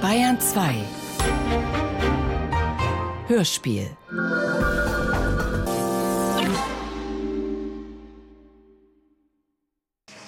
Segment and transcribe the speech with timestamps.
[0.00, 0.74] Bayern 2
[3.28, 3.88] Hörspiel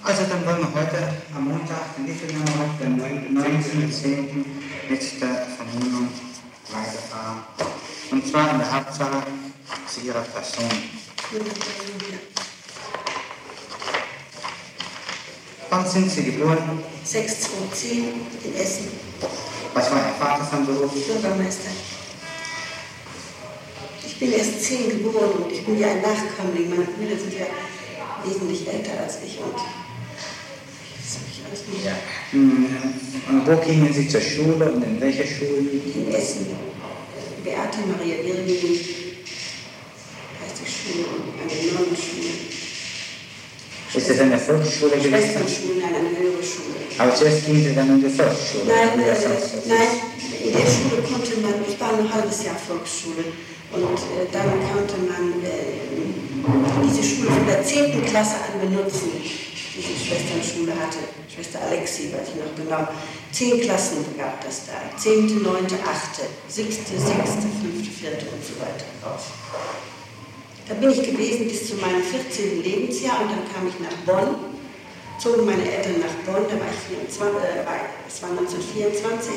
[0.05, 0.99] Also dann wollen wir heute
[1.35, 4.45] am Montag, den Januar, den 19.10.
[4.89, 6.09] mit der Vernehmung
[6.71, 7.43] weiterfahren.
[8.11, 9.23] Und zwar in der Hauptsache
[9.87, 10.71] zu Ihrer Person.
[15.75, 16.57] Wann sind Sie geboren?
[17.05, 18.05] 6210
[18.45, 18.87] in Essen,
[19.75, 20.93] Was war Ihr Vater von Beruf?
[20.93, 21.71] Bürgermeister.
[24.07, 26.71] Ich bin erst zehn geboren und ich bin ja ein Nachkömmling.
[26.71, 27.47] Meine Brüder sind ja
[28.25, 31.97] wesentlich älter als ich und das habe ich alles wieder
[32.31, 32.67] Hm,
[33.31, 35.59] Und wo gingen Sie zur Schule und in welcher Schule?
[35.93, 36.47] in Essen.
[37.43, 38.47] Beate Maria Irwin
[40.39, 41.05] heißt die Schule,
[41.43, 42.14] eine Nonnenschule.
[43.95, 45.11] Ist das eine Volksschule gewesen?
[45.11, 46.75] Schwesternschule, nein, eine höhere Schule.
[46.99, 48.65] Aber zuerst gingen Sie dann in die Volksschule.
[48.67, 49.15] Nein, äh,
[49.69, 49.89] nein,
[50.45, 53.25] in der Schule konnte man, ich war ein halbes Jahr Volksschule
[53.73, 55.79] und äh, dann konnte man äh,
[56.83, 58.05] diese Schule von der 10.
[58.07, 60.99] Klasse an benutzen, die die Schwesternschule hatte.
[61.33, 62.89] Schwester Alexi, weiß ich noch genau.
[63.33, 64.97] Zehn Klassen gab das da.
[64.97, 65.71] 10., 9., 8.,
[66.49, 67.19] 6., 6., 5.,
[67.99, 68.11] 4.
[68.31, 69.23] und so weiter raus.
[70.69, 72.63] Da bin ich gewesen bis zu meinem 14.
[72.63, 74.37] Lebensjahr und dann kam ich nach Bonn
[75.21, 79.33] zogen meine Eltern nach Bonn, da war ich 24, äh, war- das war 1924,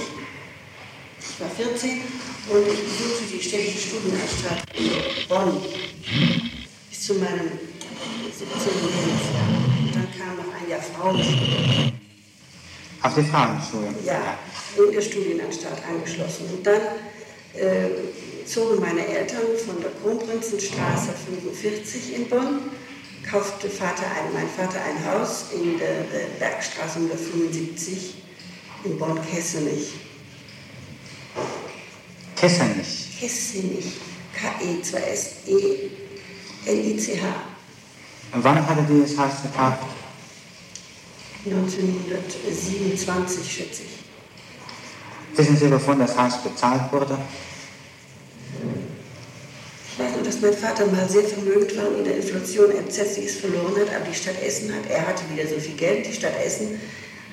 [1.21, 2.01] ich war 14
[2.49, 5.61] und ich besuchte die städtische Studienanstalt in Bonn
[6.89, 7.51] bis zu meinem
[8.33, 8.89] 17.
[8.89, 9.47] Lebensjahr.
[9.85, 11.93] Und dann kam noch ein Jahr Frauenschule,
[13.03, 13.93] Auf die Frauenschule.
[14.03, 14.39] ja,
[14.83, 16.45] in der Studienanstalt angeschlossen.
[16.57, 16.81] Und dann
[17.53, 17.89] äh,
[18.47, 22.61] zogen meine Eltern von der Kronprinzenstraße 45 in Bonn,
[23.29, 26.05] kaufte Vater ein, mein Vater ein Haus in der
[26.39, 28.23] Bergstraße 175
[28.85, 29.93] in Bonn-Kessenich.
[32.35, 33.19] Kessenich.
[33.19, 33.91] Kessenich, E
[34.39, 37.25] K-E-2-S-E-L-I-C-H.
[38.33, 39.85] Und wann hatte dieses Haus gekauft?
[41.45, 43.99] 1927, schätze ich.
[45.37, 47.17] Wissen Sie, wovon das Haus bezahlt wurde?
[49.97, 53.37] Ich weiß nur, dass mein Vater mal sehr vermögend war und in der Inflation entsetzliches
[53.37, 56.37] verloren hat, aber die Stadt Essen hat, er hatte wieder so viel Geld, die Stadt
[56.45, 56.79] Essen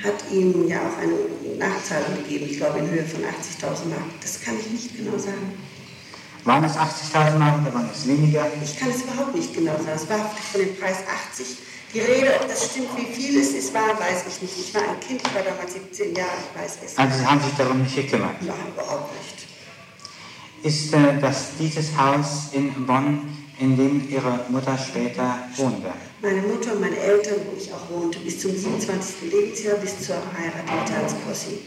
[0.02, 1.12] hat ihm ja auch eine
[1.58, 4.08] Nachzahlung gegeben, ich glaube in Höhe von 80.000 Mark.
[4.22, 5.52] Das kann ich nicht genau sagen.
[6.44, 8.46] Waren es 80.000 Mark oder waren es weniger?
[8.62, 9.96] Ich kann es überhaupt nicht genau sagen.
[9.96, 11.58] Es war von dem Preis 80.
[11.92, 14.58] Die Rede, ob das stimmt, wie viel es ist, war, weiß ich nicht.
[14.58, 16.96] Ich war ein Kind, ich war damals 17 Jahre, ich weiß es.
[16.96, 18.40] Also Sie haben sich darum nicht gekümmert.
[18.40, 19.43] Nein, überhaupt nicht.
[20.64, 23.20] Ist äh, das dieses Haus in Bonn,
[23.58, 25.92] in dem Ihre Mutter später wohnte?
[26.22, 29.30] Meine Mutter und meine Eltern, wo ich auch wohnte, bis zum 27.
[29.30, 31.58] Lebensjahr, bis zur Heirat mit Hans Kossi.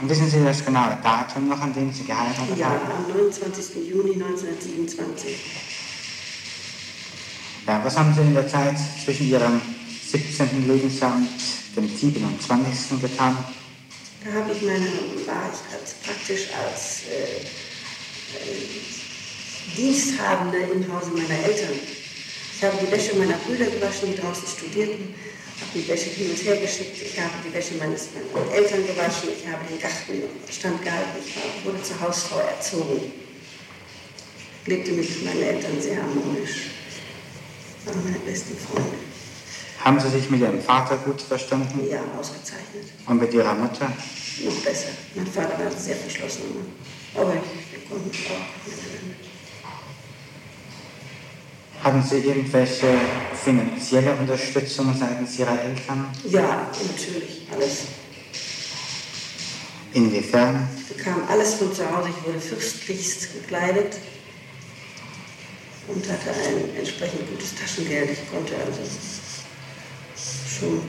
[0.00, 3.06] Und wissen Sie das genaue Datum noch, an dem Sie geheiratet Ja, haben?
[3.10, 3.88] am 29.
[3.90, 5.34] Juni 1927.
[7.66, 9.60] Ja, was haben Sie in der Zeit zwischen Ihrem
[10.12, 10.68] 17.
[10.68, 11.28] Lebensjahr und
[11.74, 13.00] dem 27.
[13.00, 13.36] getan?
[14.26, 14.86] Da habe ich meine,
[15.26, 17.36] war ich praktisch als äh,
[18.34, 18.66] äh,
[19.76, 21.78] Diensthabende im Hause meiner Eltern.
[22.56, 25.14] Ich habe die Wäsche meiner Brüder gewaschen, die draußen studierten,
[25.60, 29.28] habe die Wäsche hin und her geschickt, ich habe die Wäsche meines meiner Eltern gewaschen,
[29.38, 33.12] ich habe den Garten stand gehalten, ich war- wurde zur Hausfrau erzogen.
[34.66, 36.70] Lebte mit meinen Eltern sehr harmonisch.
[37.84, 39.15] Waren meine besten Freunde.
[39.84, 42.86] Haben Sie sich mit Ihrem Vater gut verstanden Ja, ausgezeichnet.
[43.06, 43.92] und mit Ihrer Mutter?
[44.44, 44.88] noch besser.
[45.14, 46.42] Mein Vater war sehr verschlossen.
[47.14, 47.40] Aber wir
[47.88, 49.16] konnten auch miteinander.
[51.82, 52.98] Haben Sie irgendwelche
[53.44, 56.08] finanzielle Unterstützung seitens Ihrer Eltern?
[56.24, 57.82] Ja, natürlich, alles.
[59.94, 60.68] Inwiefern?
[60.76, 62.10] Ich bekam alles von zu Hause.
[62.10, 63.96] Ich wurde fürstlichst gekleidet
[65.88, 68.10] und hatte ein entsprechend gutes Taschengeld.
[68.10, 68.80] Ich konnte also
[70.58, 70.80] schon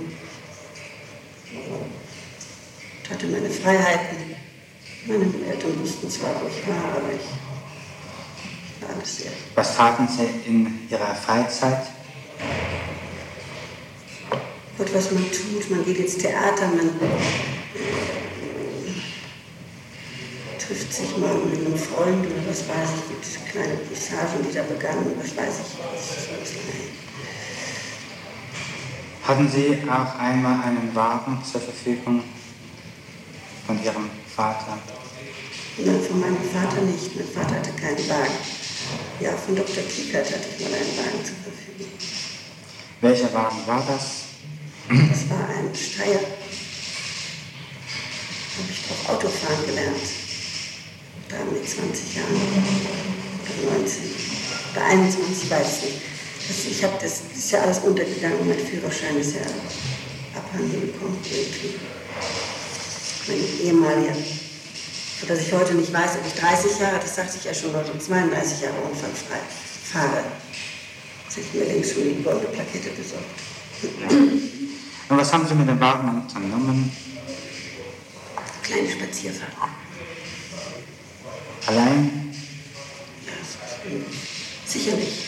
[3.04, 4.36] ich hatte meine Freiheiten.
[5.06, 10.28] Meine Eltern wussten zwar, wo ich war, aber ich war alles sehr Was taten Sie
[10.46, 11.88] in Ihrer Freizeit?
[14.78, 16.92] Gott, was man tut, man geht ins Theater, man äh,
[20.60, 24.64] trifft sich mal mit einem Freund oder was weiß ich, gibt kleine Passagen, die da
[24.64, 25.78] begannen, was weiß ich.
[25.96, 26.52] Das ist alles.
[29.28, 32.24] Hatten Sie auch einmal einen Wagen zur Verfügung
[33.66, 34.78] von Ihrem Vater?
[35.80, 37.14] Nein, von meinem Vater nicht.
[37.14, 38.32] Mein Vater hatte keinen Wagen.
[39.20, 39.84] Ja, von Dr.
[39.84, 41.92] Kiekert hatte ich mal einen Wagen zur Verfügung.
[43.02, 44.28] Welcher Wagen war das?
[44.88, 46.22] Das war ein Steier.
[48.56, 50.08] Habe ich drauf Autofahren gelernt.
[51.28, 52.32] Da mit 20 Jahren.
[53.60, 54.04] Oder 19.
[54.74, 56.17] Oder 21, weiß ich nicht.
[56.48, 58.48] Das, ich habe das, das ist ja alles untergegangen.
[58.48, 59.42] Mein Führerschein ist ja
[60.36, 61.18] abhanden gekommen.
[63.28, 64.16] Mein ehemaliger.
[65.20, 68.00] Sodass ich heute nicht weiß, ob ich 30 Jahre, das sagte ich ja schon, oder
[68.00, 69.40] 32 Jahre unfallfrei
[69.92, 70.24] fahre.
[71.26, 73.26] Jetzt hätte ich mir längst schon die goldene Plakette besorgt.
[75.10, 76.92] Und was haben Sie mit dem Wagen unternommen?
[78.64, 79.52] Kleine Spazierfahrt.
[81.66, 82.34] Allein?
[83.26, 83.34] Ja,
[84.66, 85.27] sicherlich.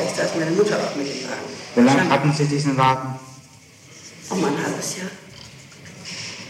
[0.00, 1.50] Vielleicht saß meine Mutter auch mit dem Wagen.
[1.74, 3.18] Wie lange hatten Sie diesen Wagen?
[4.30, 5.10] Um ein halbes Jahr.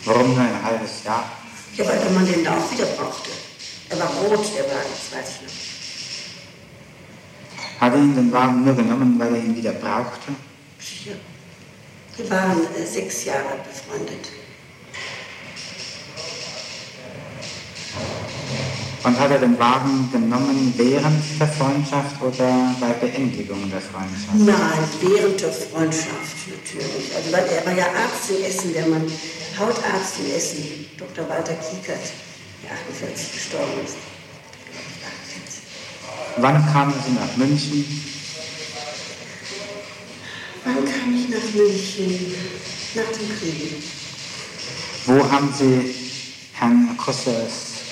[0.04, 1.24] Warum nur ein halbes Jahr?
[1.74, 3.30] Ja, weil man den da auch wieder brauchte.
[3.88, 5.52] Er war rot, der Wagen, das weiß ich noch.
[7.80, 10.32] Hat er Ihnen den Wagen nur genommen, weil er ihn wieder brauchte?
[10.78, 11.16] Sicher.
[12.16, 14.28] Wir waren äh, sechs Jahre befreundet.
[19.02, 24.34] Und hat er den Wagen genommen während der Freundschaft oder bei Beendigung der Freundschaft?
[24.34, 27.14] Nein, während der Freundschaft natürlich.
[27.16, 29.10] Also weil er war ja Arzt in Essen, der Mann,
[29.58, 31.26] Hautarzt in Essen, Dr.
[31.30, 32.12] Walter Kiekert,
[32.62, 33.96] der 48 gestorben ist.
[36.36, 38.02] Wann kamen Sie nach München?
[40.64, 42.34] Wann kam ich nach München?
[42.94, 43.82] Nach dem Krieg.
[45.06, 45.94] Wo haben Sie
[46.52, 46.96] Herrn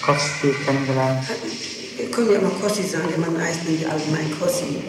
[0.08, 1.22] Kosowski kennengelernt?
[1.98, 4.82] Wir können ja mal Kossi sagen, der Mann heißt nämlich allgemein Kossi.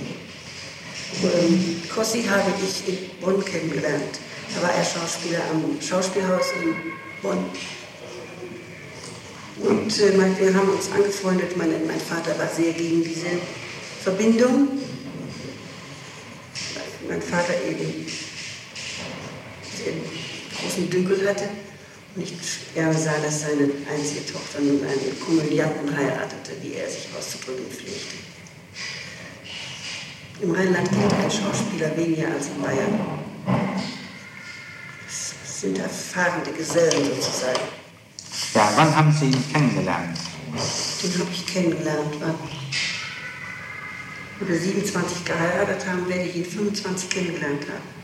[1.24, 4.19] Ähm, Kossi habe ich in Bonn kennengelernt.
[4.56, 6.74] Da war er Schauspieler am Schauspielhaus in
[7.21, 7.44] Bonn.
[9.57, 11.57] Und äh, wir haben uns angefreundet.
[11.57, 13.27] Mein, mein Vater war sehr gegen diese
[14.01, 14.69] Verbindung.
[17.10, 18.06] Mein Vater eben
[19.86, 20.01] den
[20.62, 21.50] großen Dünkel hatte
[22.15, 27.65] nicht gerne sah, dass seine einzige Tochter nun einen Komödianten heiratete, wie er sich auszudrücken
[27.69, 28.17] pflegte.
[30.41, 33.00] Im Rheinland gilt ein Schauspieler weniger als in Bayern.
[35.06, 37.59] Das sind erfahrene Gesellen sozusagen.
[38.53, 40.17] Ja, wann haben Sie ihn kennengelernt?
[41.03, 42.15] Den habe ich kennengelernt.
[42.19, 42.35] Wann?
[44.39, 47.99] Wenn wir 27 geheiratet haben, werde ich ihn 25 kennengelernt haben.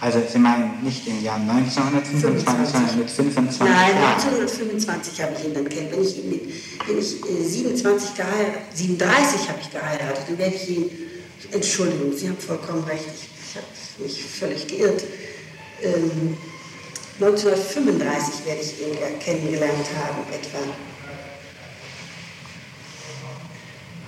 [0.00, 4.14] Also Sie meinen nicht im Jahr 1925, sondern mit 25 Nein, Jahren?
[4.14, 5.92] 1925 habe ich ihn dann kennengelernt.
[5.92, 6.42] Wenn ich, ihn mit,
[6.86, 10.90] wenn ich äh, 27 geheiratet, 37 habe ich geheiratet, dann werde ich ihn,
[11.50, 13.66] Entschuldigung, Sie haben vollkommen recht, ich, ich habe
[14.04, 15.02] mich völlig geirrt.
[15.82, 16.36] Ähm,
[17.20, 20.58] 1935 werde ich ihn kennengelernt haben, etwa.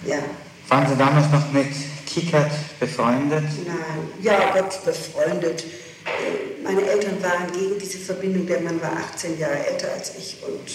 [0.06, 0.19] Ja,
[0.69, 1.66] Waren Sie damals noch mit
[2.12, 3.44] Kickert befreundet?
[3.66, 5.62] Nein, ja Gott, befreundet.
[6.04, 10.38] Äh, Meine Eltern waren gegen diese Verbindung, der Mann war 18 Jahre älter als ich
[10.46, 10.70] und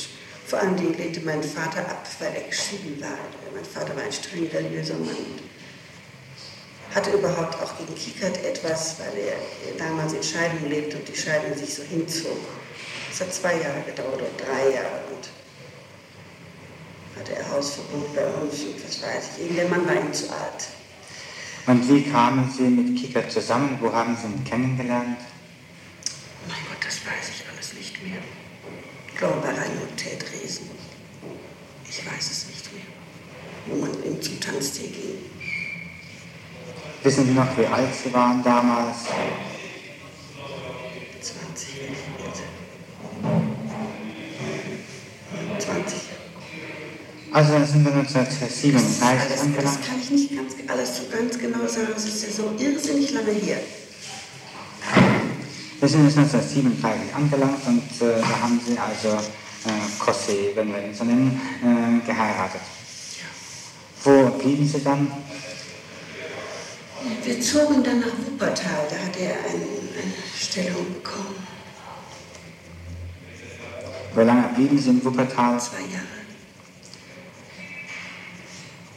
[0.45, 3.17] vor allem Dingen lehnte mein Vater ab, weil er geschieden war.
[3.53, 5.41] Mein Vater war ein streng religiöser Mann und
[6.95, 9.35] hatte überhaupt auch gegen Kiekert etwas, weil er
[9.77, 12.37] damals in Scheidung lebte und die Scheidung sich so hinzog.
[13.11, 15.27] Es hat zwei Jahre gedauert oder drei Jahre und
[17.19, 19.55] hatte er Hausverbot bei uns und was weiß ich.
[19.55, 20.67] Der Mann war ihm zu alt.
[21.67, 23.77] Und wie kamen Sie mit Kickert zusammen?
[23.81, 25.17] Wo haben Sie ihn kennengelernt?
[26.47, 28.19] Mein Gott, das weiß ich alles nicht mehr.
[29.07, 29.53] Ich glaube bei
[29.97, 30.69] Ted Dresden.
[31.89, 32.83] Ich weiß es nicht mehr.
[33.67, 35.17] Wo man ihm zum Tanztee ging.
[37.01, 39.05] Wissen Sie noch, wie alt Sie waren damals?
[41.21, 42.43] 20 jetzt.
[45.65, 46.14] 20.
[47.35, 49.67] Also dann sind wir 1937 Alles, angelangt.
[49.67, 51.91] das kann ich nicht ganz, alles so ganz genau sagen.
[51.97, 53.57] Es ist ja so irrsinnig lange her.
[55.81, 59.17] Wir sind jetzt 1937 angelangt und äh, da haben Sie also
[59.67, 62.61] äh, Cossé, wenn wir ihn so nennen, äh, geheiratet.
[64.05, 65.11] Wo blieben Sie dann?
[67.21, 68.87] Wir zogen dann nach Wuppertal.
[68.89, 71.35] Da hat er ein, eine Stellung bekommen.
[74.15, 75.59] Wie lange blieben Sie in Wuppertal?
[75.59, 76.14] Zwei Jahre.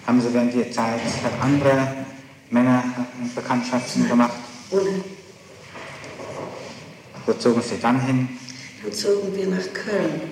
[0.09, 1.00] Haben Sie während der Zeit
[1.38, 2.07] andere
[2.49, 4.33] Männer äh, Bekanntschaften gemacht?
[4.71, 5.05] Ohne.
[7.27, 8.27] Wo zogen Sie dann hin?
[8.83, 10.23] Dann zogen wir nach Köln.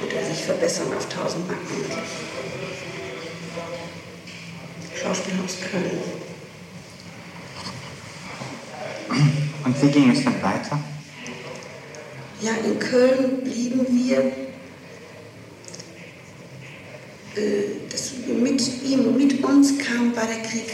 [0.00, 2.10] Konnte er sich verbessern auf 1000 Mark monatlich.
[5.00, 6.02] Schauspielhaus Köln.
[9.64, 10.80] Und wie ging es dann weiter?
[12.40, 14.32] Ja, in Köln blieben wir.
[17.36, 20.68] Äh, Das mit mit ihm, mit uns kam, war der Krieg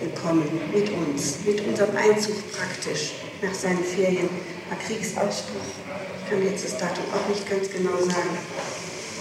[0.00, 4.28] gekommen, mit uns, mit unserem Einzug praktisch nach seinen Ferien,
[4.68, 5.68] war Kriegsausbruch.
[6.24, 8.36] Ich kann jetzt das Datum auch nicht ganz genau sagen.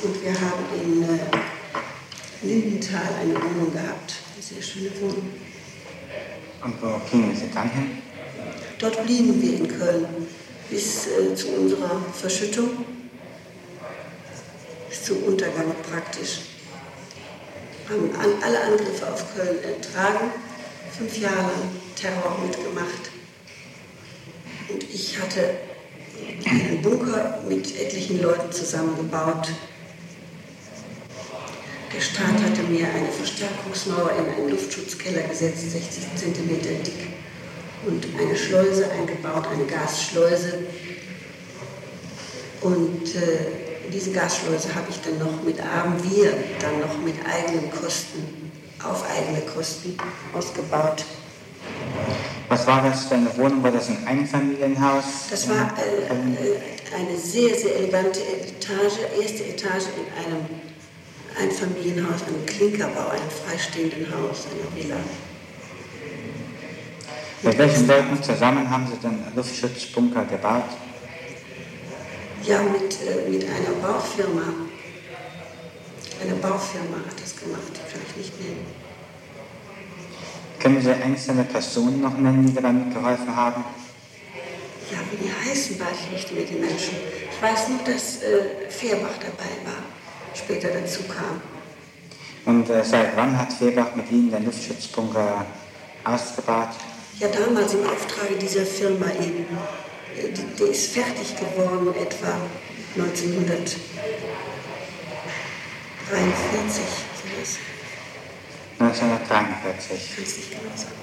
[0.03, 1.19] Und wir haben in äh,
[2.43, 5.31] Lindenthal eine Wohnung gehabt, eine sehr schöne Wohnung.
[6.63, 8.01] Und wo gingen Sie dann hin?
[8.79, 10.05] Dort blieben wir in Köln
[10.69, 12.85] bis äh, zu unserer Verschüttung,
[14.89, 16.50] bis zum Untergang praktisch.
[17.91, 18.09] Haben
[18.41, 20.31] alle Angriffe auf Köln ertragen,
[20.97, 21.51] fünf Jahre
[21.93, 23.11] Terror mitgemacht.
[24.69, 25.55] Und ich hatte
[26.45, 29.49] einen Bunker mit etlichen Leuten zusammengebaut.
[31.93, 37.09] Der Staat hatte mir eine Verstärkungsmauer in einen Luftschutzkeller gesetzt, 60 cm dick,
[37.85, 40.59] und eine Schleuse eingebaut, eine Gasschleuse.
[42.61, 47.71] Und äh, diese Gasschleuse habe ich dann noch mit, haben wir dann noch mit eigenen
[47.71, 48.51] Kosten,
[48.83, 49.97] auf eigene Kosten
[50.33, 51.05] ausgebaut.
[52.49, 53.63] Was war das für eine Wohnung?
[53.63, 55.27] War das ein Einfamilienhaus?
[55.29, 60.45] Das war äh, eine sehr, sehr elegante Etage, erste Etage in einem
[61.39, 64.97] Einfamilienhaus, einem Klinkerbau, einem freistehenden Haus, einer Villa.
[67.43, 70.65] Mit welchen Leuten zusammen haben Sie den Luftschutzbunker gebaut?
[72.45, 74.41] Ja, mit, äh, mit einer Baufirma.
[76.21, 78.65] Eine Baufirma hat das gemacht, die kann ich nicht nennen.
[80.59, 83.63] Können Sie einzelne Personen noch nennen, die damit geholfen haben?
[84.91, 86.95] Ja, wie die heißen, weiß ich nicht mit den Menschen.
[87.31, 89.83] Ich weiß nur, dass äh, Fehrbach dabei war,
[90.35, 91.41] später dazu kam.
[92.45, 95.45] Und äh, seit wann hat Fehrbach mit Ihnen den Luftschutzbunker
[96.03, 96.69] ausgebaut?
[97.19, 99.45] Ja, damals im Auftrag dieser Firma eben.
[100.17, 102.33] Die, die ist fertig geworden etwa
[102.95, 103.77] 1943,
[107.21, 107.57] sowas.
[108.79, 109.95] 1943.
[109.95, 111.01] Ich kann es nicht genau sagen.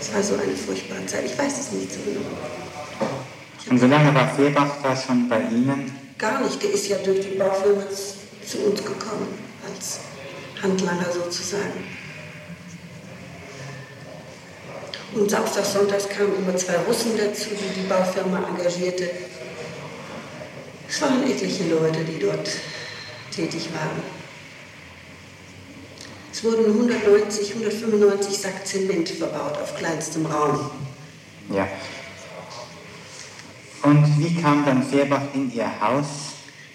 [0.00, 1.24] Es war so eine furchtbare Zeit.
[1.26, 2.20] Ich weiß es nicht so genau.
[3.70, 5.96] Und wie lange war Fehrbach da schon bei Ihnen?
[6.18, 6.62] Gar nicht.
[6.62, 10.00] Der ist ja durch die Baufirma zu uns gekommen, als
[10.62, 12.03] Handlanger sozusagen.
[15.14, 19.10] Und samstags, sonntags kamen immer zwei Russen dazu, die die Baufirma engagierte.
[20.88, 22.48] Es waren etliche Leute, die dort
[23.30, 24.02] tätig waren.
[26.32, 30.70] Es wurden 190, 195 Sack Zement verbaut auf kleinstem Raum.
[31.50, 31.68] Ja.
[33.84, 36.06] Und wie kam dann Fehrbach in Ihr Haus?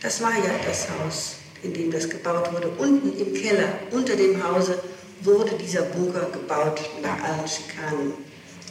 [0.01, 2.69] Das war ja das Haus, in dem das gebaut wurde.
[2.77, 4.81] Unten im Keller, unter dem Hause,
[5.21, 8.13] wurde dieser Bunker gebaut nach allen Schikanen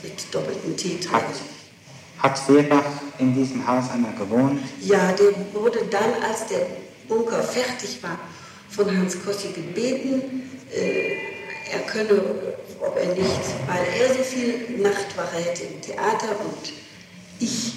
[0.02, 1.24] mit doppeltem T Hat,
[2.18, 2.84] hat Fehrbach
[3.18, 4.60] in diesem Haus einmal gewohnt?
[4.80, 6.66] Ja, der wurde dann, als der
[7.08, 8.18] Bunker fertig war,
[8.70, 11.16] von Hans Kossi gebeten, äh,
[11.70, 12.20] er könne,
[12.80, 16.72] ob er nicht, weil er so viel Nachtwache hätte im Theater und
[17.40, 17.74] ich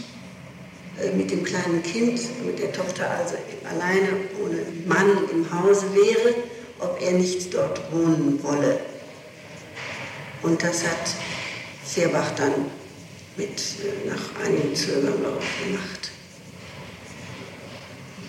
[1.02, 3.36] äh, mit dem kleinen Kind, mit der Tochter also
[3.70, 4.10] alleine
[4.44, 6.36] ohne Mann im Hause wäre,
[6.82, 8.80] ob er nicht dort wohnen wolle.
[10.42, 11.16] Und das hat
[11.86, 12.66] Fehrbach dann
[13.38, 16.12] mit, äh, nach einigem Zögern ich, gemacht.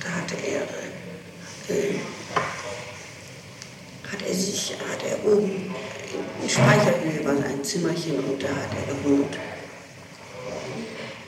[0.01, 0.63] Da hatte er,
[1.75, 1.95] äh,
[4.11, 5.75] hat er sich, hat er oben
[6.43, 9.37] in Speicherhöhe war sein Zimmerchen und da hat er gewohnt.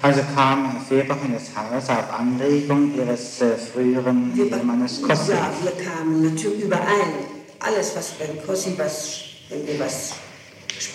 [0.05, 5.31] Also kam Fehrbach in das Haus auf Anregung Ihres äh, früheren Wir, Ehemannes Kossi.
[5.33, 7.25] ja, wir kamen natürlich überein.
[7.59, 10.13] Alles, was beim Kossi, was, wenn wir was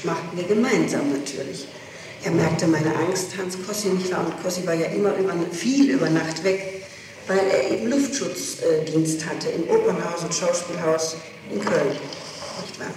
[0.03, 1.67] machten wir gemeinsam natürlich.
[2.23, 4.27] Er merkte meine Angst, Hans Kossi nicht war.
[4.27, 6.85] Und Kossi war ja immer über, viel über Nacht weg,
[7.25, 11.15] weil er eben Luftschutzdienst hatte im Opernhaus und Schauspielhaus
[11.51, 11.97] in Köln.
[12.61, 12.87] Nicht wahr?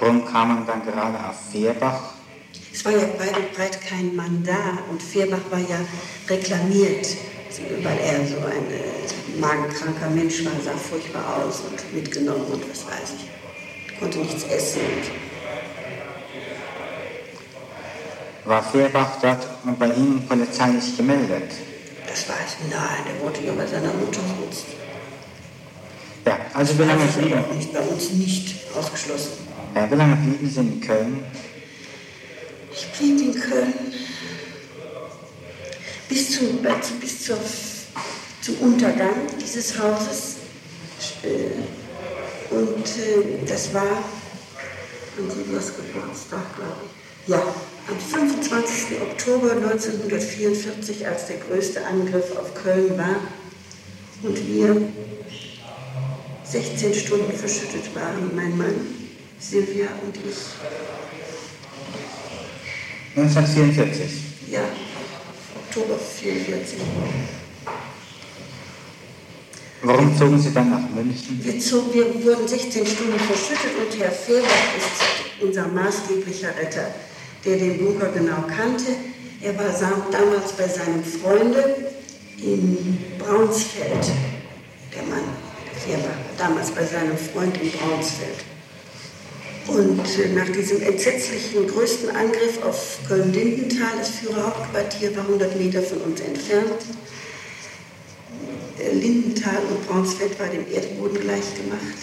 [0.00, 2.17] Warum kam man dann gerade auf Fehrbach?
[2.72, 5.80] Es war ja weit und breit kein Mann da und Fehrbach war ja
[6.28, 7.06] reklamiert,
[7.82, 12.86] weil er so ein äh, magenkranker Mensch war, sah furchtbar aus und mitgenommen und was
[12.86, 13.98] weiß ich.
[13.98, 14.80] Konnte nichts essen.
[18.44, 21.52] War Fehrbach dort und bei Ihnen polizeilich gemeldet?
[22.08, 22.56] Das war es.
[22.70, 24.78] Nein, der wollte ja bei seiner Mutter sitzen.
[26.26, 29.32] Ja, also wie lange ist blieben, nicht bei uns nicht ausgeschlossen.
[29.74, 31.24] ja, wie lange blieben Sie in Köln?
[33.00, 33.74] In Köln
[36.08, 37.38] bis, zum, äh, bis zur,
[38.40, 40.36] zum Untergang dieses Hauses.
[41.22, 47.28] Äh, Und äh, das war an Silvias Geburtstag, glaube ich.
[47.28, 47.42] Ja,
[47.88, 49.00] am 25.
[49.02, 53.16] Oktober 1944, als der größte Angriff auf Köln war
[54.22, 54.80] und wir
[56.44, 58.86] 16 Stunden verschüttet waren, mein Mann,
[59.38, 60.36] Silvia und ich.
[63.22, 64.50] 1944.
[64.50, 64.60] Ja,
[65.66, 66.78] Oktober 44.
[69.82, 71.40] Warum zogen Sie dann nach München?
[71.42, 76.94] Wir, zogen, wir wurden 16 Stunden verschüttet und Herr Fehrbach ist unser maßgeblicher Retter,
[77.44, 78.92] der den Bunker genau kannte.
[79.40, 79.72] Er war
[80.10, 81.76] damals bei seinem Freunde
[82.38, 84.12] in Braunsfeld,
[84.94, 85.24] der Mann,
[85.64, 88.44] der Fehrbach, damals bei seinem Freund in Braunsfeld.
[89.68, 95.98] Und äh, nach diesem entsetzlichen größten Angriff auf Köln-Lindenthal, das Führerhauptquartier war 100 Meter von
[95.98, 96.80] uns entfernt,
[98.78, 101.98] äh, Lindenthal und Braunsfeld war dem Erdboden gleichgemacht.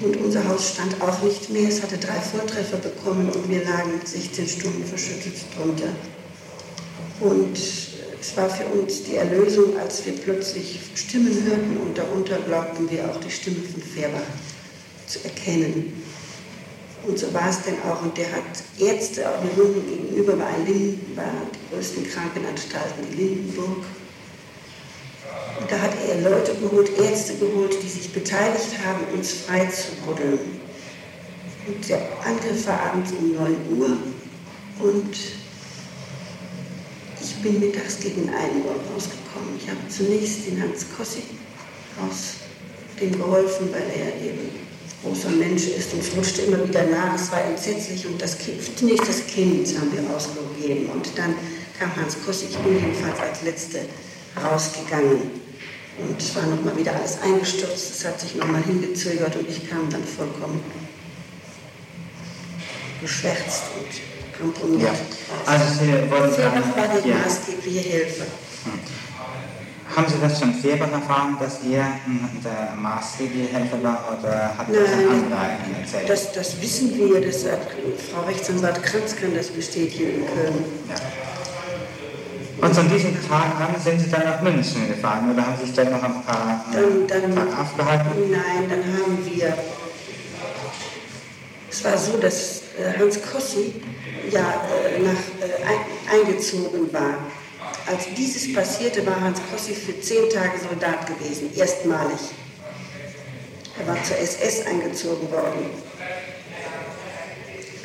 [0.00, 1.68] Und unser Haus stand auch nicht mehr.
[1.68, 5.88] Es hatte drei Volltreffer bekommen und wir lagen 16 Stunden verschüttet drunter.
[7.18, 12.88] Und es war für uns die Erlösung, als wir plötzlich Stimmen hörten und darunter glaubten
[12.88, 14.20] wir auch die Stimme von Färbach
[15.08, 16.07] zu erkennen.
[17.08, 18.02] Und so war es denn auch.
[18.02, 18.42] Und der hat
[18.78, 21.24] Ärzte, auch wir wohnten gegenüber bei Linden, war
[21.54, 23.84] die größten Krankenanstalten, die Lindenburg.
[25.58, 29.92] Und da hat er Leute geholt, Ärzte geholt, die sich beteiligt haben, uns frei zu
[30.06, 30.60] buddeln.
[31.66, 33.96] Und der Angriff war abends um 9 Uhr
[34.80, 35.16] und
[37.20, 39.56] ich bin mittags gegen 1 Uhr rausgekommen.
[39.58, 41.22] Ich habe zunächst den Hans Kossi
[42.06, 42.34] aus
[43.00, 44.67] dem geholfen, weil er eben
[45.02, 47.14] großer Mensch ist und es rutschte immer wieder nach.
[47.14, 51.34] Es war entsetzlich und das kind, zunächst das Kind haben wir ausgegeben und dann
[51.78, 52.46] kam Hans Kossi.
[52.50, 53.80] Ich bin jedenfalls als Letzte
[54.42, 55.48] rausgegangen.
[55.98, 59.90] Und es war nochmal wieder alles eingestürzt, es hat sich nochmal hingezögert und ich kam
[59.90, 60.62] dann vollkommen
[63.00, 64.92] geschwärzt und ramponiert.
[64.92, 65.52] Ja.
[65.52, 67.16] Also Sie wollen Fehrbach war die ja.
[67.16, 68.26] maßgebliche Hilfe.
[69.98, 71.90] Haben Sie das schon Fehrbach erfahren, dass er
[72.44, 76.08] der maßgebliche Helfer war oder hat das ein Nein, anderer Ihnen erzählt?
[76.08, 77.58] das, das wissen wir, das hat
[78.12, 80.64] Frau Rechtsanwalt Kranz kann das bestätigen in Köln.
[80.88, 82.64] Ja.
[82.64, 85.74] Und von diesem Tag an sind Sie dann nach München gefahren oder haben Sie sich
[85.74, 88.30] dann noch ein paar Dann, dann, Tage aufgehalten?
[88.30, 89.52] nein, dann haben wir,
[91.72, 93.74] es war so, dass äh, Hans Kossi
[94.30, 95.10] ja äh, nach,
[95.42, 97.14] äh, ein, eingezogen war.
[97.88, 102.20] Als dieses passierte, war Hans Kossi für zehn Tage Soldat gewesen, erstmalig.
[103.78, 105.70] Er war zur SS eingezogen worden,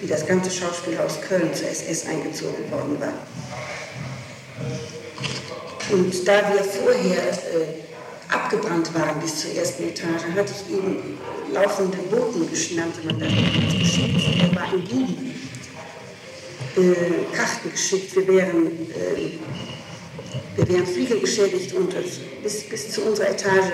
[0.01, 3.13] wie das ganze Schauspielhaus Köln zur SS eingezogen worden war.
[5.91, 11.19] Und da wir vorher äh, abgebrannt waren bis zur ersten Etage, hatte ich eben
[11.53, 14.41] laufende Boten geschnappt, man das geschickt.
[14.41, 15.39] Er war in Guben.
[16.75, 19.37] Äh, Karten geschickt, wir wären, äh,
[20.55, 21.93] wir wären Flieger geschädigt und
[22.43, 23.71] bis, bis zu unserer Etage,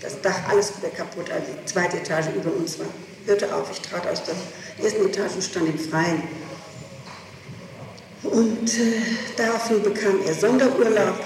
[0.00, 2.86] das Dach, alles wieder kaputt, also die zweite Etage über uns war.
[3.26, 4.34] Hörte auf, ich trat aus der
[4.84, 6.22] ersten Etage und stand im Freien.
[8.22, 8.92] Und äh,
[9.36, 11.24] daraufhin bekam er Sonderurlaub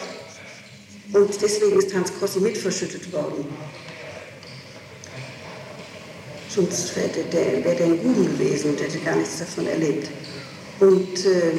[1.13, 3.47] und deswegen ist Hans Kossi mit verschüttet worden.
[6.49, 10.09] Sonst wäre der, wär der in Guben gewesen und hätte gar nichts davon erlebt.
[10.81, 11.53] Und äh,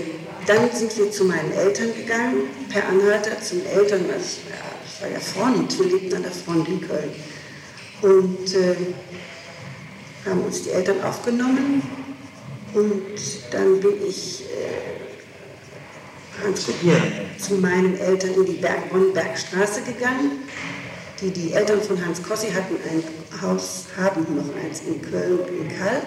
[0.48, 5.10] dann sind wir zu meinen Eltern gegangen, per Anhalter zum Eltern, das, ja, das war
[5.10, 7.12] ja Front, wir lebten an der Front in Köln.
[8.02, 8.76] Und äh,
[10.26, 11.82] haben uns die Eltern aufgenommen
[12.74, 13.18] und
[13.52, 14.98] dann bin ich äh,
[16.44, 17.02] Hans Hier.
[17.40, 20.44] zu meinen Eltern in die Berg Bonn-Bergstraße gegangen.
[21.20, 23.04] Die, die Eltern von Hans Kossi hatten ein
[23.42, 26.06] Haus, haben noch eins in Köln, in Kalk.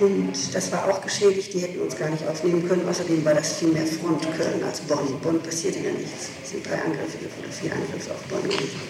[0.00, 2.88] Und das war auch geschädigt, die hätten uns gar nicht aufnehmen können.
[2.88, 5.20] Außerdem war das viel mehr Front Köln als Bonn.
[5.22, 6.30] Bonn passierte ja nichts.
[6.42, 8.80] Es sind drei Angriffe oder vier Angriffe auf Bonn gewesen.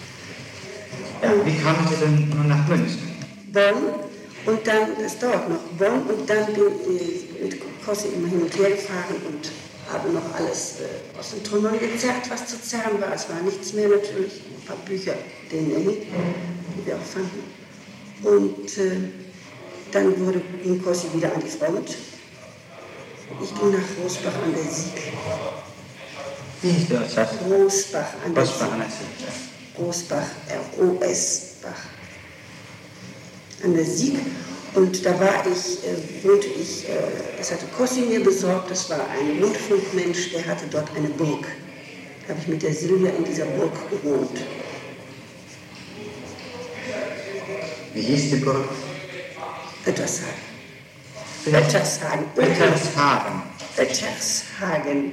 [1.21, 2.99] Ja, wie kamen Sie denn nach München?
[3.53, 3.93] Bonn
[4.45, 8.57] und dann, das dauert noch, Bonn und dann bin ich mit Kossi immer hin und
[8.57, 9.51] her gefahren und
[9.91, 13.13] habe noch alles äh, aus den Trümmern gezerrt, was zu zerren war.
[13.13, 15.13] Es war nichts mehr natürlich, ein paar Bücher,
[15.51, 17.43] denen er hielt, die wir auch fanden.
[18.23, 19.24] Und äh,
[19.95, 21.95] dann wurde, ging Kossi wieder an die Front.
[23.41, 25.13] Ich ging nach Rosbach an der Sieg.
[26.61, 27.29] Wie Stadt?
[27.49, 29.07] Rosbach an der Rosbach an der Sieg.
[29.17, 29.79] Sieg.
[29.79, 31.81] Rosbach, R-O-S-Bach.
[33.63, 34.19] An der Sieg.
[34.73, 36.93] Und da war ich, äh, wohnte ich, äh,
[37.37, 41.45] das hatte Kossi mir besorgt, das war ein Rundfunkmensch, der hatte dort eine Burg.
[42.23, 44.37] Da habe ich mit der Silvia in dieser Burg gewohnt.
[47.93, 48.67] Wie hieß die Burg?
[49.85, 50.33] Wettershagen.
[51.43, 52.25] Vielleicht Wettershagen.
[52.35, 53.43] Wettershagen.
[53.75, 55.11] Wettershagen.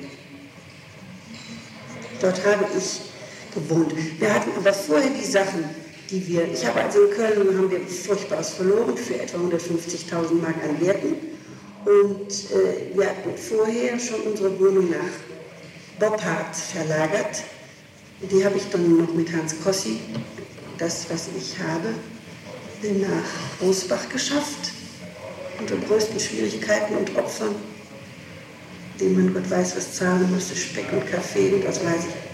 [2.21, 3.01] Dort habe ich
[3.55, 3.93] gewohnt.
[4.19, 5.65] Wir hatten aber vorher die Sachen,
[6.11, 10.57] die wir, ich habe also in Köln, haben wir furchtbares verloren für etwa 150.000 Mark
[10.65, 11.17] an Werten.
[11.85, 14.99] Und äh, wir hatten vorher schon unsere Wohnung nach
[15.99, 17.43] Boppard verlagert.
[18.23, 20.01] Die habe ich dann noch mit Hans Kossi,
[20.79, 21.89] das, was ich habe,
[22.91, 24.73] nach Großbach geschafft,
[25.59, 27.55] unter größten Schwierigkeiten und Opfern,
[28.99, 32.33] die man Gott weiß, was zahlen musste, Speck und Kaffee und was weiß ich.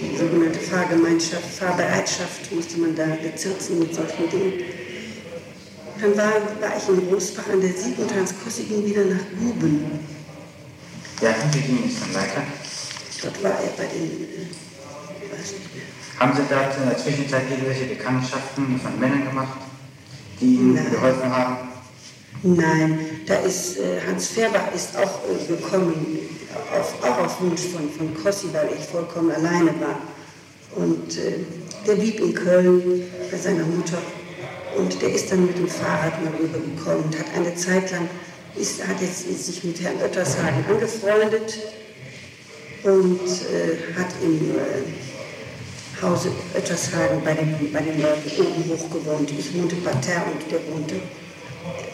[0.00, 4.52] Die sogenannte Fahrgemeinschaft, Fahrbereitschaft musste man da bezirzen mit solchen Dingen.
[6.00, 9.20] Dann war, war ich in Großbach an der Sieg und Hans Kossi ging wieder nach
[9.38, 10.00] Guben.
[11.20, 12.42] Ja, wie ging es dann weiter?
[13.22, 15.84] Dort war er bei den, äh, weiß nicht mehr.
[16.18, 19.58] Haben Sie dort in der Zwischenzeit irgendwelche Bekanntschaften von Männern gemacht,
[20.40, 20.90] die Ihnen Nein.
[20.90, 21.56] geholfen haben?
[22.42, 26.18] Nein, da ist äh, Hans Färber ist auch äh, gekommen,
[26.78, 30.00] auf, auch auf Wunsch von, von Kossi, weil ich vollkommen alleine war.
[30.76, 31.40] Und äh,
[31.86, 33.98] der blieb in Köln bei seiner Mutter.
[34.76, 38.08] Und der ist dann mit dem Fahrrad mal rübergekommen und hat eine Zeit lang,
[38.56, 41.58] ist, hat jetzt sich mit Herrn Oettershagen angefreundet
[42.84, 45.09] und äh, hat im äh,
[46.02, 49.30] Hause Oettershagen bei den, bei den Leuten oben hoch gewohnt.
[49.30, 50.94] Ich wohnte parterre und der wohnte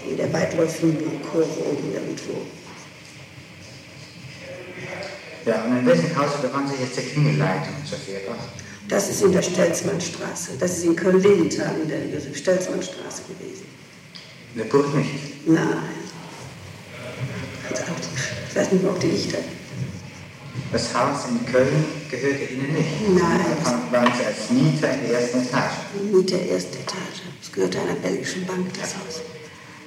[0.08, 2.42] in der weitläufigen Kurve oben irgendwo.
[5.44, 8.44] Ja, und in welchem Haus befand sich jetzt die Klingelleitung zur Vierbach?
[8.88, 10.52] Das ist in der Stelzmannstraße.
[10.58, 13.66] Das ist in Köln-Lindenthal in der Stelzmannstraße gewesen.
[14.54, 15.48] In der Burg nicht.
[15.48, 15.66] Nein.
[18.48, 19.38] Ich weiß nicht mehr, ob die Lichter.
[20.72, 23.08] Das Haus in Köln gehörte Ihnen nicht.
[23.08, 23.40] Nein.
[23.62, 25.72] Davon waren Sie als Mieter in der ersten Etage.
[26.12, 27.22] Mieter erste Etage.
[27.40, 29.22] Es gehörte einer belgischen Bank, das Haus.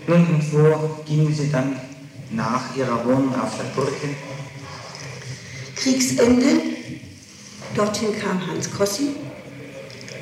[0.08, 1.80] Nun, und wo gingen Sie dann
[2.32, 4.16] nach Ihrer Wohnung auf der Burg hin?
[5.76, 6.62] Kriegsende.
[7.76, 9.16] Dorthin kam Hans Kossi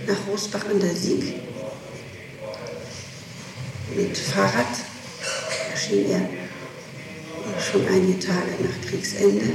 [0.07, 1.35] nach Rosbach an der Sieg
[3.95, 4.65] mit Fahrrad.
[5.71, 6.29] Erschien er
[7.59, 9.45] schon einige Tage nach Kriegsende.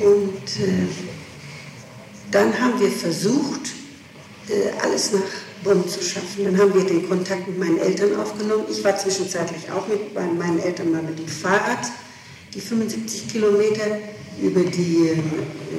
[0.00, 0.86] Und äh,
[2.30, 3.72] dann haben wir versucht,
[4.48, 5.20] äh, alles nach
[5.62, 6.44] Bonn zu schaffen.
[6.44, 8.64] Dann haben wir den Kontakt mit meinen Eltern aufgenommen.
[8.70, 11.86] Ich war zwischenzeitlich auch mit bei meinen Eltern mal mit dem Fahrrad,
[12.54, 13.98] die 75 Kilometer
[14.40, 15.18] über, die, äh,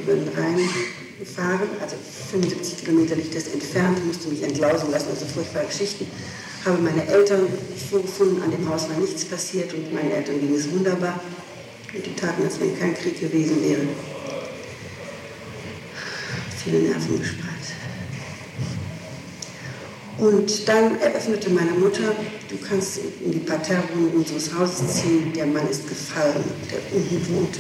[0.03, 0.69] über den Rhein
[1.19, 1.69] gefahren.
[1.81, 1.95] Also
[2.31, 6.05] 75 Kilometer liegt das entfernt, musste mich entlausen lassen, also furchtbare Geschichten.
[6.65, 7.47] Habe meine Eltern
[7.89, 11.19] vorgefunden, an dem Haus war nichts passiert und meinen Eltern ging es wunderbar.
[11.93, 13.81] Und die taten, als wenn kein Krieg gewesen wäre.
[16.63, 17.47] Viele Nerven gespart.
[20.19, 22.13] Und dann eröffnete meine Mutter,
[22.47, 27.59] du kannst in die Parterrewohnung unseres Hauses ziehen, der Mann ist gefallen, der unten wohnte.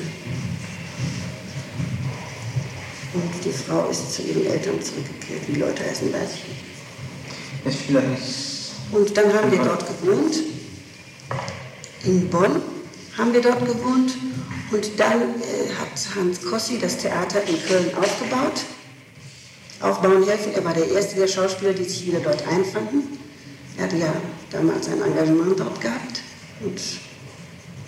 [3.13, 5.47] Und die Frau ist zu ihren Eltern zurückgekehrt.
[5.47, 6.29] Wie die Leute heißen, weiß
[7.65, 8.01] ich nicht.
[8.91, 10.35] Und dann haben wir dort gewohnt.
[12.03, 12.61] In Bonn
[13.17, 14.13] haben wir dort gewohnt.
[14.71, 18.63] Und dann äh, hat Hans Kossi das Theater in Köln aufgebaut.
[19.81, 20.53] Aufbauen helfen.
[20.53, 23.19] Er war der erste der Schauspieler, die sich wieder dort einfanden.
[23.77, 24.13] Er hatte ja
[24.51, 26.21] damals ein Engagement dort gehabt
[26.63, 26.79] und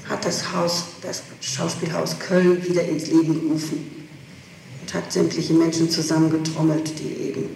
[0.10, 4.08] hat das Haus, das Schauspielhaus Köln wieder ins Leben gerufen
[4.82, 7.49] und hat sämtliche Menschen zusammengetrommelt, die eben.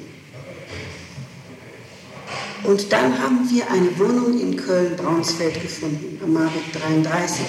[2.64, 7.46] Und dann haben wir eine Wohnung in Köln-Braunsfeld gefunden, am Marburg 33.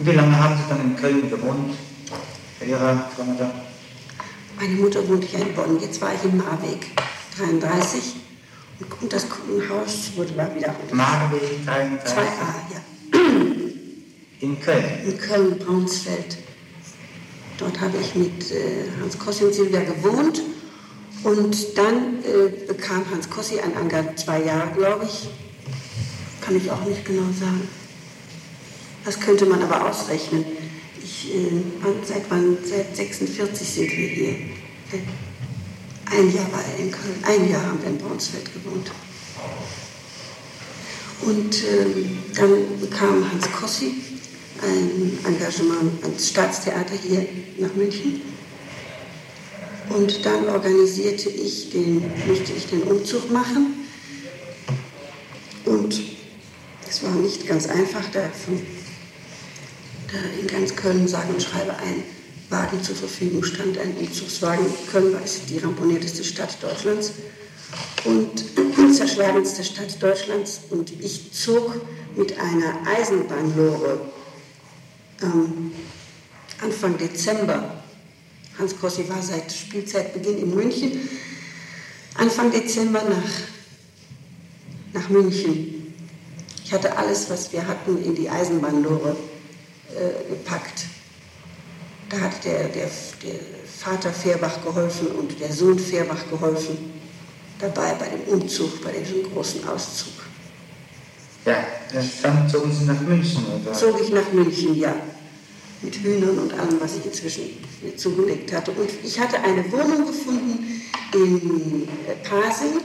[0.00, 1.74] Wie lange haben Sie dann in Köln gewohnt?
[2.58, 3.67] Bei Ihrer Frau Mutter?
[4.60, 6.90] Meine Mutter wohnte ja in Bonn, jetzt war ich in Marweg
[7.36, 8.16] 33
[9.00, 12.12] und das Haus wurde mal wieder Marweg 33.
[12.12, 12.22] 2a,
[12.72, 13.20] ja.
[14.40, 14.84] In Köln.
[15.04, 16.38] in Köln-Braunsfeld.
[17.58, 20.42] Dort habe ich mit äh, Hans Kossi und Silvia gewohnt.
[21.24, 25.28] Und dann äh, bekam Hans Kossi ein Engagement, zwei Jahre, glaube ich.
[26.40, 27.68] Kann ich auch nicht genau sagen.
[29.04, 30.44] Das könnte man aber ausrechnen.
[31.20, 31.50] Ich, äh,
[32.04, 32.58] seit wann?
[32.64, 34.34] Seit 46 sind wir hier.
[36.10, 37.22] Ein Jahr war er in Köln.
[37.22, 38.90] Ein Jahr haben wir in Braunsfeld gewohnt.
[41.22, 43.94] Und ähm, dann bekam Hans Kossi
[44.62, 47.26] ein Engagement ans Staatstheater hier
[47.58, 48.22] nach München.
[49.88, 53.86] Und dann organisierte ich den, musste ich den Umzug machen.
[55.64, 56.00] Und
[56.88, 58.30] es war nicht ganz einfach, da,
[60.08, 62.02] da in ganz Köln sage und schreibe ein
[62.50, 64.64] Wagen zur Verfügung stand, ein Umzugswagen.
[64.90, 67.12] Köln war die ramponierteste Stadt Deutschlands
[68.04, 68.44] und
[68.94, 70.60] zerschlagenste Stadt Deutschlands.
[70.70, 71.80] Und ich zog
[72.16, 74.00] mit einer Eisenbahnlore
[75.22, 75.72] ähm,
[76.62, 77.82] Anfang Dezember,
[78.58, 81.08] Hans Kossi war seit Spielzeitbeginn in München,
[82.14, 85.94] Anfang Dezember nach, nach München.
[86.64, 89.16] Ich hatte alles, was wir hatten, in die Eisenbahnlore
[89.98, 90.86] äh, gepackt.
[92.08, 92.88] Da hat der, der,
[93.22, 93.40] der
[93.78, 96.78] Vater Fehrbach geholfen und der Sohn Fehrbach geholfen,
[97.58, 100.14] dabei bei dem Umzug, bei diesem großen Auszug.
[101.44, 101.64] Ja,
[102.22, 103.72] dann zogen Sie nach München, oder?
[103.72, 104.94] Zog ich nach München, ja.
[105.80, 107.42] Mit Hühnern und allem, was ich inzwischen
[107.82, 108.72] mir zugelegt hatte.
[108.72, 110.82] Und ich hatte eine Wohnung gefunden
[111.14, 112.80] in äh, Pasing,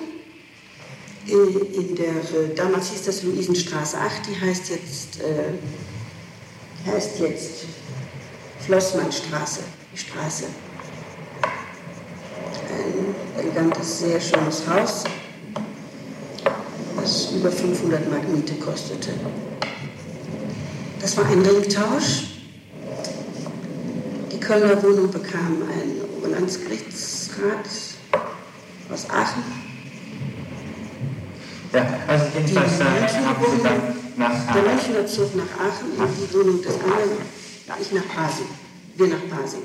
[1.26, 5.54] in, in der, äh, damals hieß das Luisenstraße 8, die heißt jetzt, äh,
[6.86, 7.66] heißt jetzt
[8.60, 10.46] Flossmannstraße, die Straße.
[12.70, 15.04] Ein elegantes, sehr schönes Haus,
[16.96, 19.12] das über 500 Mark Miete kostete.
[21.00, 22.28] Das war ein Ringtausch.
[24.32, 27.70] Die Kölner Wohnung bekam ein Oberlandesgerichtsrat
[28.92, 29.44] aus Aachen.
[31.74, 36.10] Ja, also Die jedenfalls äh, haben Sie dann nach der Münchner zog nach Aachen und
[36.18, 37.18] die Wohnung des anderen,
[37.82, 38.46] ich nach Pasing.
[38.96, 39.64] Wir nach Pasing.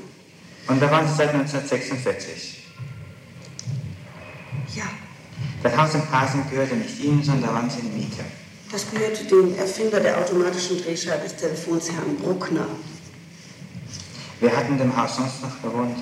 [0.68, 2.64] Und da waren Sie seit 1946.
[4.76, 4.84] Ja,
[5.62, 8.24] Das Haus in Pasing gehörte nicht Ihnen, sondern da waren Sie in Miete.
[8.70, 12.66] das gehörte dem Erfinder der automatischen Drehscheibe des Telefons, Herrn Bruckner.
[14.40, 15.96] Wer hat in dem Haus sonst noch gewohnt?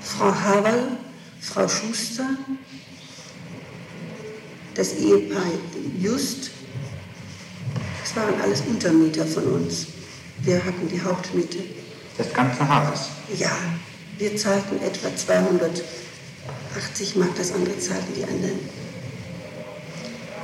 [0.00, 0.96] Frau Haberl,
[1.40, 2.30] Frau Schuster,
[4.74, 5.42] das Ehepaar
[6.00, 6.50] Just.
[8.08, 9.88] Das waren alles Untermieter von uns.
[10.38, 11.58] Wir hatten die Hauptmiete.
[12.16, 13.10] Das ganze Haus.
[13.36, 13.50] Ja,
[14.16, 18.60] wir zahlten etwa 280 Mark, das andere zahlten die anderen.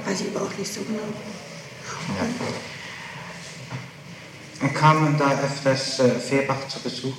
[0.05, 1.05] Weiß ich aber auch nicht so genau.
[4.61, 7.17] Und kamen da öfters äh, Fehrbach zu Besuch?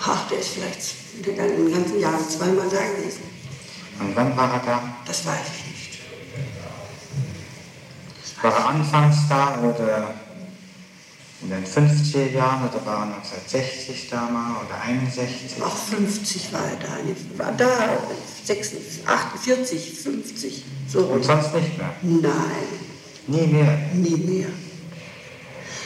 [0.00, 3.22] Ach, der ist vielleicht in den ganzen Jahren zweimal da gewesen.
[4.00, 4.96] Und wann war er da?
[5.06, 5.69] Das weiß ich nicht.
[8.42, 10.14] War er anfangs da oder
[11.42, 15.62] in den 50er Jahren oder war er 1960 da mal oder 61?
[15.62, 17.44] Auch 50 war er da.
[17.44, 17.98] War da
[18.44, 20.64] 46, 48, 50.
[20.88, 21.00] So.
[21.00, 21.92] Und sonst nicht mehr?
[22.02, 22.30] Nein,
[23.26, 23.78] Nie mehr?
[23.94, 24.48] nie mehr.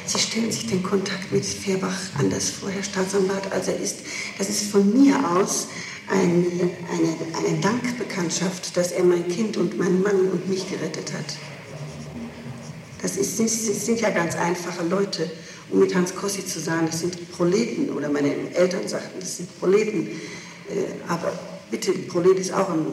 [0.07, 4.01] Sie stellen sich den Kontakt mit Fehrbach anders vor, Herr Staatsanwalt, als er ist.
[4.39, 5.69] Das ist von mir aus
[6.11, 11.37] eine, eine, eine Dankbekanntschaft, dass er mein Kind und meinen Mann und mich gerettet hat.
[13.05, 15.31] Das, ist, sind, das sind ja ganz einfache Leute.
[15.71, 19.61] Um mit Hans Kossi zu sagen, das sind Proleten, oder meine Eltern sagten, das sind
[19.61, 20.07] Proleten.
[20.07, 21.31] Äh, Aber
[21.71, 22.87] bitte, Prolet ist auch ein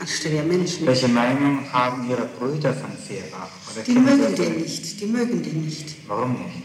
[0.00, 0.78] anständiger Mensch.
[0.80, 2.90] Welche Meinung haben Ihre Brüder von?
[2.92, 5.96] Oder Die mögen den nicht, die mögen den nicht.
[6.06, 6.62] Warum nicht?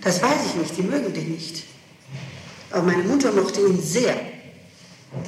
[0.00, 1.64] Das weiß ich nicht, die mögen den nicht.
[2.70, 4.18] Aber meine Mutter mochte ihn sehr.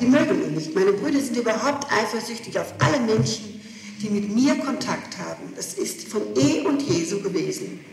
[0.01, 0.75] Die mögen ihn nicht.
[0.75, 3.61] Meine Brüder sind überhaupt eifersüchtig auf alle Menschen,
[4.03, 5.53] die mit mir Kontakt haben.
[5.55, 7.85] Das ist von eh und je so gewesen.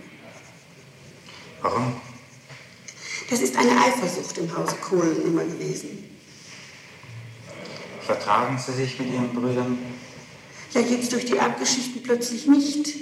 [1.61, 1.93] Warum?
[3.29, 6.03] Das ist eine Eifersucht im Hause Kohlen immer gewesen.
[8.01, 9.77] Vertragen Sie sich mit Ihren Brüdern?
[10.73, 12.95] Ja, jetzt durch die Erbgeschichten plötzlich nicht.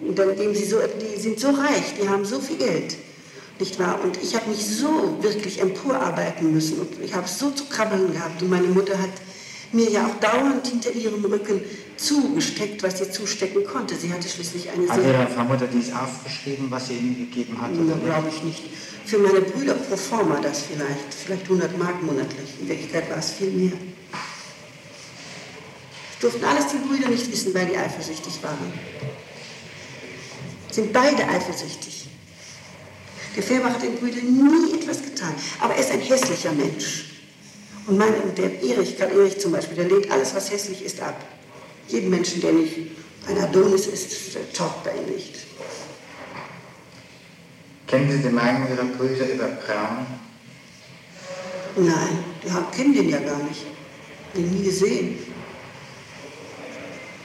[0.00, 2.96] Und dann geben sie so, die sind so reich, die haben so viel Geld.
[3.58, 4.00] Nicht wahr?
[4.02, 8.42] Und ich habe mich so wirklich emporarbeiten müssen und ich habe so zu krabbeln gehabt.
[8.42, 9.12] Und meine Mutter hat
[9.72, 11.62] mir ja auch dauernd hinter ihrem Rücken
[11.96, 13.94] zugesteckt, was sie zustecken konnte.
[13.96, 17.70] Sie hatte schließlich eine Hat Ihre Frau Mutter dies aufgeschrieben, was sie Ihnen gegeben hat?
[17.72, 18.62] Oder glaube ich nicht.
[19.04, 22.50] Für meine Brüder pro forma das vielleicht, vielleicht 100 Mark monatlich.
[22.60, 23.72] In Wirklichkeit war es viel mehr.
[26.20, 28.72] Das durften alles die Brüder nicht wissen, weil die eifersüchtig waren.
[30.70, 32.08] Sind beide eifersüchtig.
[33.36, 37.04] Der Fährber hat den Brüdern nie etwas getan, aber er ist ein hässlicher Mensch.
[37.86, 41.00] Und mein, und der Erich, Karl Erich zum Beispiel, der lehnt alles, was hässlich ist,
[41.00, 41.20] ab.
[41.88, 42.74] Jeden Menschen, der nicht
[43.26, 45.34] ein Adonis ist, taugt bei ihm nicht.
[47.86, 50.06] Kennen Sie die Meinung Ihrer Brüder über Braun?
[51.76, 53.66] Nein, die haben, kennen den ja gar nicht.
[54.34, 55.18] Den nie gesehen.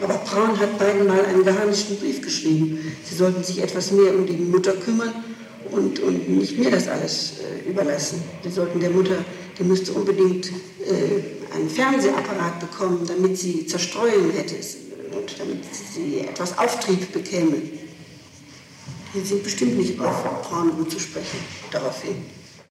[0.01, 2.79] Aber Braun hat beiden mal einen geharnischten Brief geschrieben.
[3.03, 5.13] Sie sollten sich etwas mehr um die Mutter kümmern
[5.71, 8.23] und, und nicht mir das alles äh, überlassen.
[8.43, 9.25] Sie sollten der Mutter,
[9.57, 14.55] die müsste unbedingt äh, einen Fernsehapparat bekommen, damit sie Zerstreuung hätte
[15.15, 17.57] und damit sie etwas Auftrieb bekäme.
[19.13, 21.39] Die sind bestimmt nicht auf Braun gut zu sprechen
[21.71, 22.38] daraufhin.